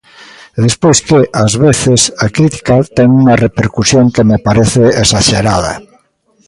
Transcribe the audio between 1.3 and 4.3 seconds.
ás veces, a crítica ten unha repercusión que